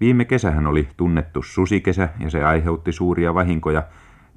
[0.00, 3.82] Viime kesähän oli tunnettu susikesä ja se aiheutti suuria vahinkoja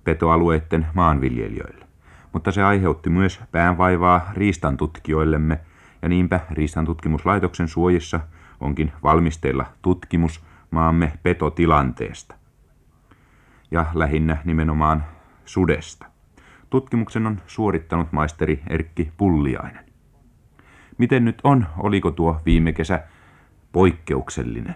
[0.04, 1.86] petoalueiden maanviljelijöille.
[2.34, 5.60] Mutta se aiheutti myös päänvaivaa riistantutkijoillemme
[6.02, 8.20] ja niinpä Riistantutkimuslaitoksen suojissa
[8.60, 12.36] onkin valmisteilla tutkimus maamme petotilanteesta.
[13.72, 15.06] Ja lähinnä nimenomaan
[15.46, 16.06] sudesta.
[16.70, 19.86] Tutkimuksen on suorittanut maisteri Erkki Pulliainen.
[20.98, 23.04] Miten nyt on, oliko tuo viime kesä
[23.72, 24.76] poikkeuksellinen?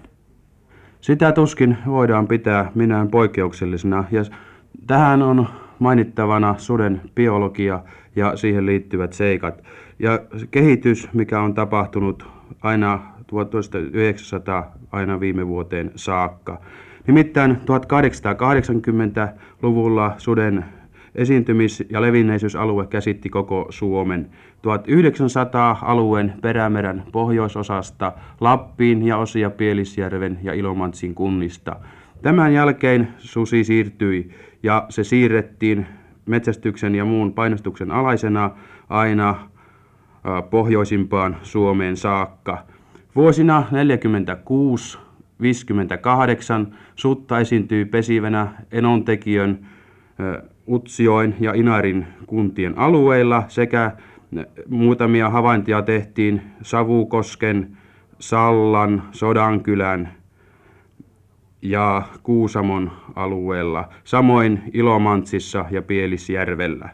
[1.06, 4.24] Sitä tuskin voidaan pitää minään poikkeuksellisena ja
[4.88, 5.48] tähän on
[5.80, 7.80] mainittavana suden biologia
[8.16, 9.64] ja siihen liittyvät seikat.
[10.00, 10.20] Ja
[10.52, 12.28] kehitys, mikä on tapahtunut
[12.62, 16.62] aina 1900 aina viime vuoteen saakka.
[17.08, 20.66] Nimittäin 1880-luvulla suden
[21.16, 24.30] esiintymis- ja levinneisyysalue käsitti koko Suomen.
[24.62, 31.76] 1900 alueen perämeren pohjoisosasta Lappiin ja osia Pielisjärven ja Ilomantsin kunnista.
[32.22, 34.30] Tämän jälkeen susi siirtyi
[34.64, 35.86] ja se siirrettiin
[36.26, 38.52] metsästyksen ja muun painostuksen alaisena
[38.90, 39.50] aina
[40.50, 42.58] pohjoisimpaan Suomeen saakka.
[43.16, 44.98] Vuosina 46
[45.42, 49.68] 58 sutta esiintyi pesivänä Enontekijön,
[50.68, 53.92] Utsioin ja Inarin kuntien alueilla sekä
[54.70, 57.78] muutamia havaintoja tehtiin Savukosken,
[58.20, 60.10] Sallan, Sodankylän
[61.62, 66.90] ja Kuusamon alueella, samoin Ilomantsissa ja Pielisjärvellä.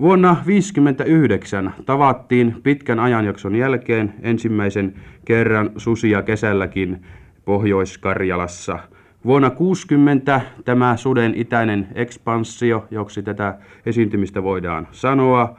[0.00, 7.02] Vuonna 1959 tavattiin pitkän ajanjakson jälkeen ensimmäisen kerran susia kesälläkin
[7.44, 8.78] Pohjois-Karjalassa.
[9.26, 15.58] Vuonna 60 tämä suden itäinen ekspansio, joksi tätä esiintymistä voidaan sanoa,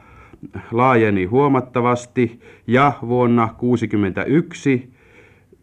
[0.72, 4.92] laajeni huomattavasti ja vuonna 61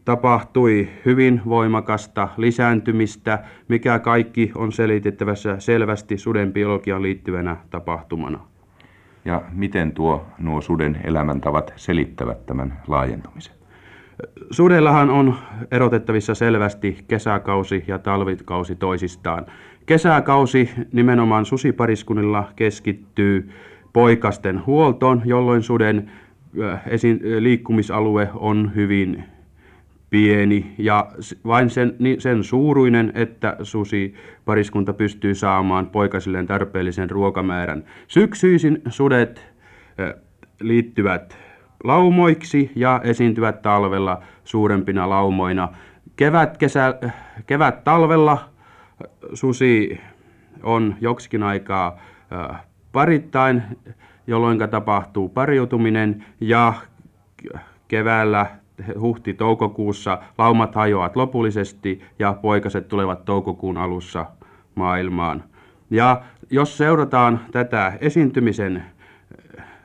[0.06, 8.40] tapahtui hyvin voimakasta lisääntymistä, mikä kaikki on selitettävässä selvästi suden biologiaan liittyvänä tapahtumana.
[9.26, 13.65] Ja miten tuo nuo suden elämäntavat selittävät tämän laajentumisen?
[14.52, 15.36] Sudellahan on
[15.72, 19.46] erotettavissa selvästi kesäkausi ja talvikausi toisistaan.
[19.86, 23.50] Kesäkausi nimenomaan susipariskunnilla keskittyy
[23.94, 26.12] poikasten huoltoon, jolloin suden
[26.88, 29.24] esi- liikkumisalue on hyvin
[30.10, 31.12] pieni ja
[31.46, 34.14] vain sen, sen suuruinen, että susi
[34.46, 37.84] pariskunta pystyy saamaan poikasilleen tarpeellisen ruokamäärän.
[38.08, 39.54] Syksyisin sudet
[40.62, 41.38] liittyvät
[41.88, 45.70] laumoiksi ja esiintyvät talvella suurempina laumoina.
[46.16, 46.94] Kevät, kesä,
[47.48, 48.50] kevät talvella
[49.34, 50.02] susi
[50.64, 52.00] on joksikin aikaa
[52.92, 53.64] parittain,
[54.28, 56.74] jolloin tapahtuu pariutuminen ja
[57.88, 58.46] keväällä
[59.00, 64.26] huhti-toukokuussa laumat hajoavat lopullisesti ja poikaset tulevat toukokuun alussa
[64.76, 65.44] maailmaan.
[65.90, 68.84] Ja jos seurataan tätä esiintymisen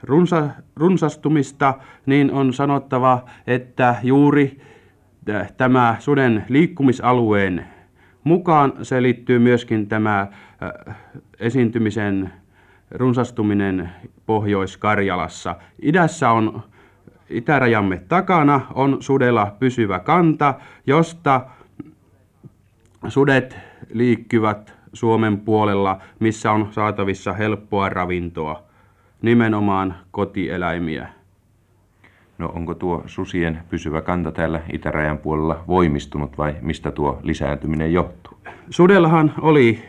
[0.02, 1.74] runsa, runsastumista,
[2.06, 4.60] niin on sanottava, että juuri
[5.56, 7.66] tämä suden liikkumisalueen
[8.24, 10.26] mukaan se liittyy myöskin tämä
[11.40, 12.32] esiintymisen
[12.90, 13.90] runsastuminen
[14.26, 15.56] Pohjois-Karjalassa.
[15.82, 16.62] Idässä on
[17.30, 20.54] itärajamme takana on sudella pysyvä kanta,
[20.86, 21.46] josta
[23.08, 23.56] sudet
[23.92, 28.69] liikkyvät Suomen puolella, missä on saatavissa helppoa ravintoa
[29.22, 31.08] nimenomaan kotieläimiä.
[32.38, 38.38] No onko tuo susien pysyvä kanta täällä itärajan puolella voimistunut vai mistä tuo lisääntyminen johtuu?
[38.70, 39.82] Sudellahan oli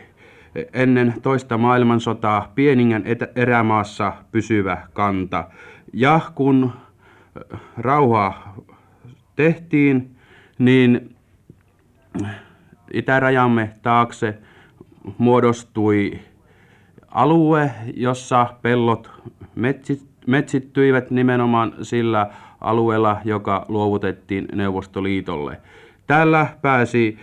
[0.72, 3.04] ennen toista maailmansotaa Pieningän
[3.36, 5.44] erämaassa pysyvä kanta.
[5.92, 6.72] Ja kun
[7.78, 8.54] rauha
[9.36, 10.16] tehtiin,
[10.58, 11.16] niin
[12.92, 14.38] itärajamme taakse
[15.18, 16.18] muodostui
[17.14, 19.10] alue, jossa pellot
[20.26, 22.30] metsittyivät nimenomaan sillä
[22.60, 25.60] alueella, joka luovutettiin Neuvostoliitolle.
[26.06, 27.18] Täällä pääsi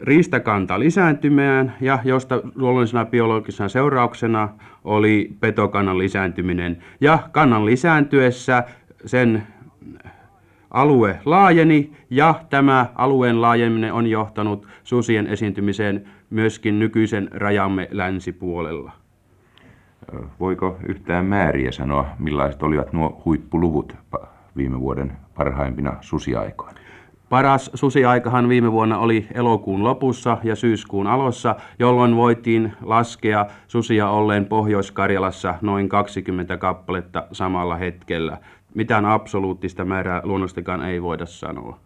[0.00, 4.48] riistakanta lisääntymään ja josta luonnollisena biologisena seurauksena
[4.84, 6.78] oli petokannan lisääntyminen.
[7.00, 8.64] Ja kannan lisääntyessä
[9.06, 9.42] sen
[10.70, 19.01] alue laajeni ja tämä alueen laajeneminen on johtanut susien esiintymiseen myöskin nykyisen rajamme länsipuolella.
[20.40, 23.96] Voiko yhtään määriä sanoa, millaiset olivat nuo huippuluvut
[24.56, 26.80] viime vuoden parhaimpina susiaikoina?
[27.28, 34.46] Paras susiaikahan viime vuonna oli elokuun lopussa ja syyskuun alussa, jolloin voitiin laskea susia olleen
[34.46, 38.38] Pohjois-Karjalassa noin 20 kappaletta samalla hetkellä.
[38.74, 41.78] Mitään absoluuttista määrää luonnostakaan ei voida sanoa.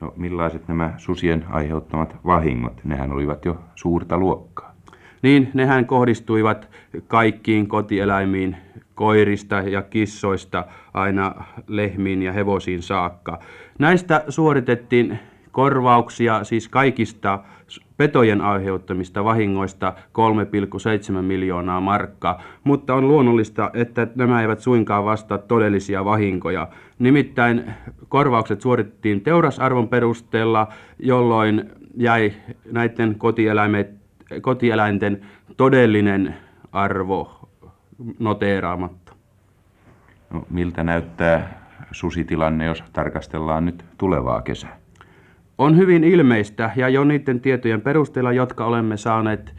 [0.00, 2.80] No, millaiset nämä susien aiheuttamat vahingot?
[2.84, 4.73] Nehän olivat jo suurta luokkaa.
[5.24, 6.68] Niin, nehän kohdistuivat
[7.08, 8.56] kaikkiin kotieläimiin,
[8.94, 11.34] koirista ja kissoista aina
[11.68, 13.38] lehmiin ja hevosiin saakka.
[13.78, 15.18] Näistä suoritettiin
[15.52, 17.38] korvauksia siis kaikista
[17.96, 19.94] petojen aiheuttamista vahingoista
[21.16, 26.68] 3,7 miljoonaa markkaa, mutta on luonnollista, että nämä eivät suinkaan vastaa todellisia vahinkoja.
[26.98, 27.64] Nimittäin
[28.08, 30.68] korvaukset suoritettiin teurasarvon perusteella,
[30.98, 32.32] jolloin jäi
[32.72, 33.14] näiden
[34.40, 35.20] kotieläinten
[35.56, 36.34] todellinen
[36.72, 37.48] arvo
[38.18, 39.12] noteeraamatta.
[40.30, 44.76] No, miltä näyttää susitilanne, jos tarkastellaan nyt tulevaa kesää?
[45.58, 49.54] On hyvin ilmeistä ja jo niiden tietojen perusteella, jotka olemme saaneet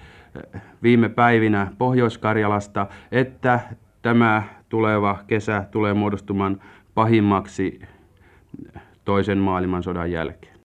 [0.56, 3.60] eh, viime päivinä Pohjois-Karjalasta, että
[4.01, 6.62] tämä tuleva kesä tulee muodostumaan
[6.95, 7.81] pahimmaksi
[9.06, 10.54] toisen maailmansodan jälkeen.